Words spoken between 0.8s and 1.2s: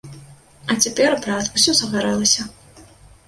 цяпер,